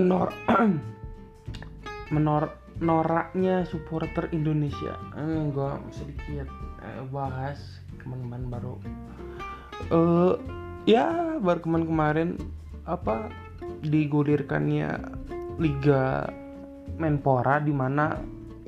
[0.00, 0.32] menor
[2.14, 4.96] menor noraknya supporter Indonesia.
[5.12, 6.48] Hmm, gue sedikit
[6.80, 7.60] eh, bahas
[8.00, 8.74] kemarin baru.
[9.92, 10.36] Uh,
[10.88, 12.28] ya baru kemarin kemarin
[12.88, 13.28] apa
[13.84, 14.96] digulirkannya
[15.60, 16.28] liga
[17.00, 18.16] Menpora di mana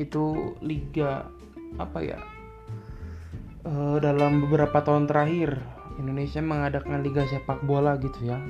[0.01, 1.29] itu liga
[1.77, 2.21] apa ya
[3.69, 5.61] uh, dalam beberapa tahun terakhir
[6.00, 8.41] Indonesia mengadakan liga sepak bola gitu ya.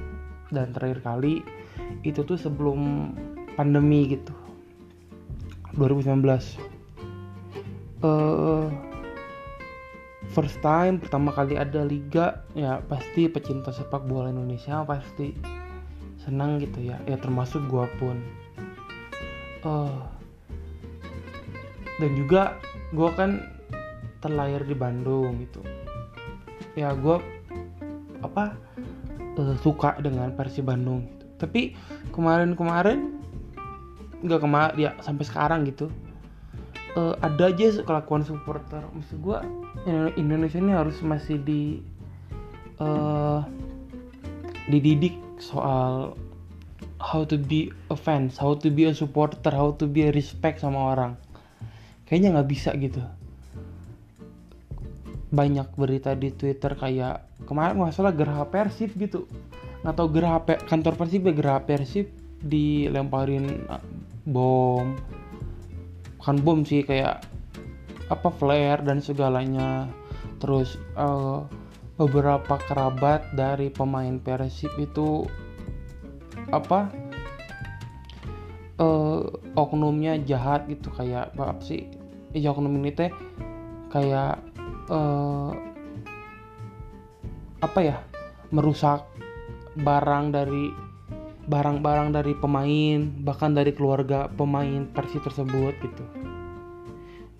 [0.52, 1.42] Dan terakhir kali
[2.02, 3.12] itu tuh sebelum
[3.54, 4.34] pandemi gitu.
[5.72, 6.72] 2019
[8.02, 8.68] uh,
[10.34, 15.32] first time pertama kali ada liga ya pasti pecinta sepak bola Indonesia pasti
[16.22, 16.98] senang gitu ya.
[17.06, 18.19] Ya termasuk gua pun.
[19.62, 20.02] Uh,
[21.98, 22.58] dan juga
[22.94, 23.42] gua kan
[24.22, 25.62] terlahir di Bandung gitu.
[26.78, 27.22] Ya gua
[28.22, 28.55] apa
[29.38, 31.22] uh, suka dengan Persib Bandung.
[31.42, 31.74] Tapi
[32.14, 33.18] kemarin-kemarin
[34.22, 35.90] nggak kemarin ya sampai sekarang gitu
[36.94, 39.38] uh, ada aja kelakuan supporter maksud gue
[40.14, 41.82] Indonesia ini harus masih di
[42.78, 43.42] uh,
[44.70, 46.14] dididik soal
[47.02, 50.62] how to be a fans, how to be a supporter, how to be a respect
[50.62, 51.18] sama orang.
[52.06, 53.02] Kayaknya nggak bisa gitu.
[55.34, 59.26] Banyak berita di Twitter kayak kemarin masalah gerah Persib gitu.
[59.83, 62.06] Nggak tahu gerah kantor Persib ya gerah Persib
[62.42, 63.66] dilemparin
[64.27, 64.94] bom.
[66.19, 67.27] Bukan bom sih kayak
[68.10, 69.91] apa flare dan segalanya.
[70.38, 71.47] Terus uh,
[71.98, 75.27] beberapa kerabat dari pemain Persib itu
[76.50, 76.91] apa
[78.83, 79.22] uh,
[79.55, 81.86] oknumnya jahat gitu kayak apa sih
[82.33, 83.12] ya oknum ini teh
[83.92, 84.41] kayak
[84.88, 85.53] uh,
[87.60, 87.97] apa ya
[88.50, 89.05] merusak
[89.78, 90.73] barang dari
[91.42, 96.05] barang-barang dari pemain bahkan dari keluarga pemain Persib tersebut gitu.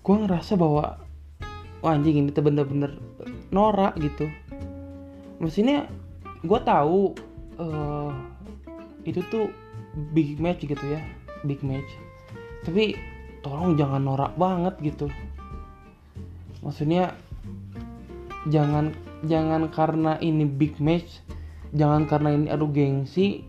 [0.03, 0.99] Gue ngerasa bahwa
[1.79, 2.99] wah anjing ini tuh bener-bener
[3.51, 4.27] norak gitu.
[5.39, 5.87] Maksudnya
[6.43, 7.15] gue tahu
[7.59, 8.11] uh,
[9.07, 9.47] itu tuh
[10.11, 10.99] big match gitu ya
[11.47, 11.87] big match.
[12.63, 12.95] Tapi
[13.43, 15.07] tolong jangan norak banget gitu.
[16.63, 17.15] Maksudnya
[18.51, 18.91] jangan
[19.23, 21.23] jangan karena ini big match
[21.73, 23.43] jangan karena ini aduh gengsi.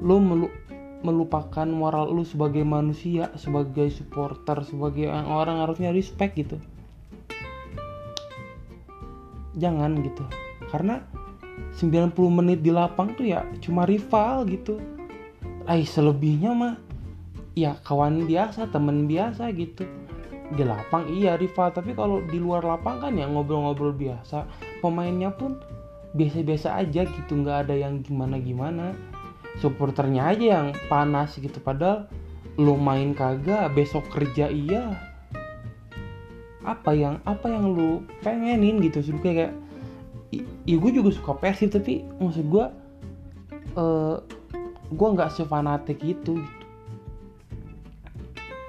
[0.00, 0.48] Lu melu
[1.04, 6.56] melupakan moral lu sebagai manusia sebagai supporter sebagai orang harusnya respect gitu.
[9.58, 10.24] Jangan gitu.
[10.72, 11.04] Karena
[11.76, 14.80] 90 menit di lapang tuh ya cuma rival gitu.
[15.66, 16.74] Ay selebihnya mah
[17.56, 19.84] ya kawan biasa temen biasa gitu.
[20.46, 24.46] Di lapang iya rival tapi kalau di luar lapang kan ya ngobrol-ngobrol biasa.
[24.80, 25.58] Pemainnya pun
[26.16, 28.96] biasa-biasa aja gitu nggak ada yang gimana-gimana.
[29.60, 32.08] Supporternya aja yang panas gitu padahal
[32.56, 34.96] lo main kagak besok kerja iya.
[36.64, 39.52] Apa yang apa yang lu pengenin gitu sih kayak
[40.66, 42.66] ya gue juga suka Persib tapi maksud gue
[43.78, 44.16] uh,
[44.90, 46.64] gue nggak sefanatik itu gitu.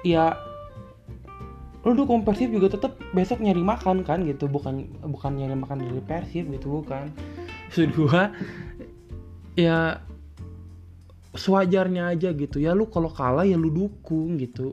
[0.06, 0.38] Ya
[1.86, 6.02] lu dukung Persib juga tetap besok nyari makan kan gitu bukan bukan nyari makan dari
[6.04, 7.08] Persib gitu bukan
[7.68, 8.22] maksud gue
[9.60, 10.00] ya
[11.36, 12.56] sewajarnya aja gitu.
[12.58, 14.72] Ya lu kalau kalah ya lu dukung gitu.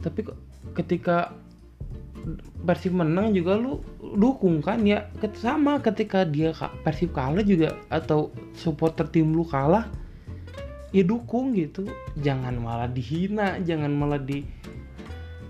[0.00, 0.24] Tapi
[0.72, 1.36] ketika
[2.64, 4.80] Persib menang juga lu dukung kan?
[4.88, 9.92] Ya sama ketika dia Persib kalah juga atau supporter tim lu kalah
[10.90, 11.84] ya dukung gitu.
[12.16, 14.40] Jangan malah dihina jangan malah di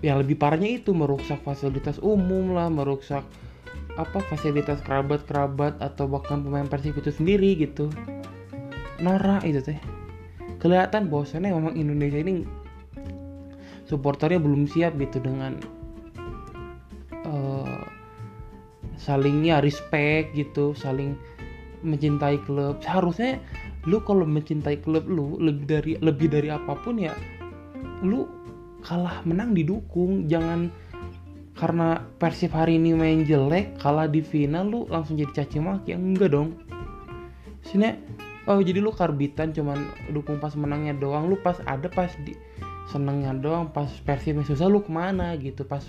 [0.03, 3.25] ya lebih parahnya itu merusak fasilitas umum lah merusak
[3.94, 7.91] apa fasilitas kerabat-kerabat atau bahkan pemain Persib itu sendiri gitu.
[8.99, 9.78] Norak itu teh.
[10.59, 12.43] Kelihatan bahwasannya memang Indonesia ini
[13.87, 15.60] supporternya belum siap gitu dengan
[17.28, 17.84] uh,
[18.99, 21.14] salingnya respect gitu saling
[21.85, 22.81] mencintai klub.
[22.82, 23.38] Seharusnya
[23.85, 27.12] lu kalau mencintai klub lu lebih dari lebih dari apa pun ya
[28.02, 28.26] lu
[28.82, 30.26] kalah menang didukung.
[30.26, 30.73] Jangan
[31.55, 35.95] karena Persib hari ini main jelek kalah di final lu langsung jadi caci maki.
[35.95, 36.59] Enggak dong.
[37.62, 37.95] Sini
[38.51, 41.31] oh jadi lu karbitan cuman dukung pas menangnya doang.
[41.31, 42.35] Lu pas ada pas di
[42.91, 43.71] senengnya doang.
[43.71, 45.62] Pas Persib susah lu ke mana gitu?
[45.62, 45.87] Pas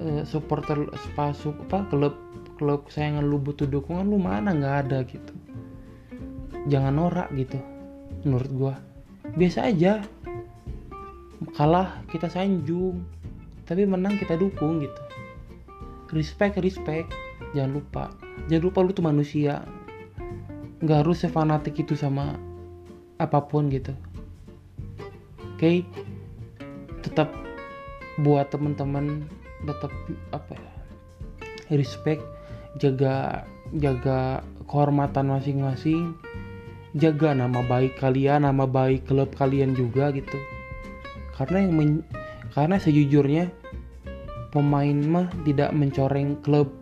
[0.00, 2.16] uh, supporter pas apa klub
[2.56, 4.56] klub kesayangan lu butuh dukungan lu mana?
[4.56, 5.32] Nggak ada gitu.
[6.72, 7.60] Jangan norak gitu
[8.24, 8.74] menurut gua.
[9.36, 10.00] Biasa aja.
[11.54, 13.17] Kalah kita sanjung
[13.68, 15.02] tapi menang kita dukung gitu.
[16.16, 17.12] Respect respect.
[17.52, 18.04] Jangan lupa.
[18.48, 19.60] Jangan lupa lu tuh manusia.
[20.80, 22.40] Nggak harus sefanatik itu sama
[23.20, 23.92] apa pun gitu.
[25.58, 25.84] Okay?
[27.02, 27.30] tetap
[28.20, 29.26] buat teman-teman
[29.64, 29.92] tetap
[30.34, 30.54] apa
[31.68, 32.22] ya respect.
[32.78, 36.14] Jaga jaga kehormatan masing-masing.
[36.96, 40.38] Jaga nama baik kalian nama baik klub kalian juga gitu.
[41.36, 41.90] Karena yang men,
[42.54, 43.50] karena sejujurnya
[44.48, 46.72] pemain mah tidak mencoreng klub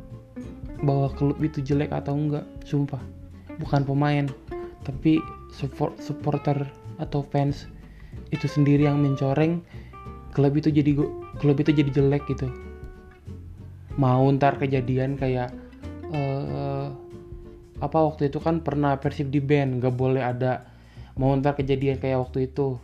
[0.84, 3.00] bahwa klub itu jelek atau enggak sumpah.
[3.56, 4.28] Bukan pemain
[4.84, 5.18] tapi
[5.50, 6.68] support supporter
[7.02, 7.66] atau fans
[8.30, 9.58] itu sendiri yang mencoreng
[10.30, 10.94] klub itu jadi
[11.40, 12.52] klub itu jadi jelek gitu.
[13.96, 15.50] Mau ntar kejadian kayak
[16.12, 16.92] uh,
[17.80, 20.68] apa waktu itu kan pernah Persib di band nggak boleh ada.
[21.16, 22.76] Mau ntar kejadian kayak waktu itu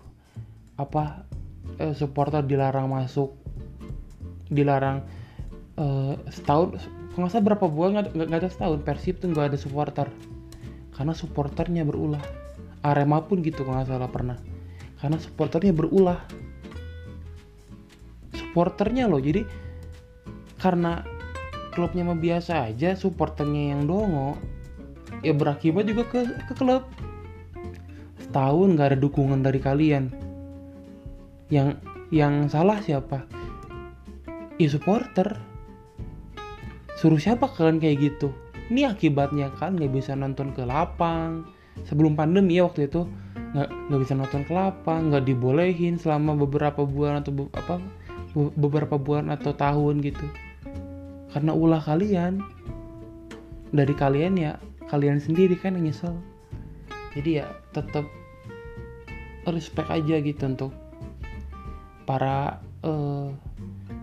[0.81, 1.29] apa
[1.77, 3.42] uh, supporter dilarang masuk
[4.53, 5.03] dilarang
[5.81, 6.77] uh, setahun
[7.13, 10.09] nggak salah berapa bulan nggak ada setahun Persib tuh nggak ada supporter.
[10.93, 12.23] Karena supporternya berulah.
[12.83, 14.41] Arema pun gitu nggak salah pernah.
[14.97, 16.21] Karena supporternya berulah.
[18.33, 19.45] Supporternya loh jadi
[20.61, 21.05] karena
[21.73, 24.37] klubnya mah biasa aja supporternya yang dongo
[25.25, 26.89] ya berakibat juga ke ke klub.
[28.25, 30.09] Setahun nggak ada dukungan dari kalian.
[31.53, 31.77] Yang
[32.09, 33.42] yang salah siapa
[34.65, 35.39] ya supporter.
[36.99, 38.31] Suruh siapa kalian kayak gitu?
[38.71, 41.45] Ini akibatnya kan nggak bisa nonton ke lapang.
[41.89, 43.09] Sebelum pandemi ya waktu itu
[43.53, 47.83] nggak nggak bisa nonton ke lapang nggak dibolehin selama beberapa bulan atau be, apa
[48.57, 50.27] beberapa bulan atau tahun gitu.
[51.35, 52.41] Karena ulah kalian.
[53.73, 54.61] Dari kalian ya
[54.93, 56.13] kalian sendiri kan yang nyesel.
[57.17, 58.05] Jadi ya tetap
[59.49, 60.73] respect aja gitu untuk
[62.07, 63.33] para uh,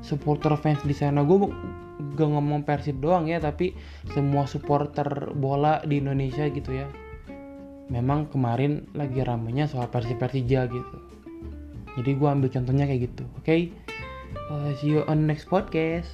[0.09, 1.21] supporter fans di sana.
[1.21, 1.45] Gue
[2.17, 3.77] gak ngomong persib doang ya tapi
[4.09, 5.05] semua supporter
[5.37, 6.89] bola di Indonesia gitu ya.
[7.93, 10.97] Memang kemarin lagi ramenya soal persib persija gitu.
[12.01, 13.45] Jadi gue ambil contohnya kayak gitu oke?
[13.45, 13.61] Okay?
[14.49, 16.09] uh, see you on next podcast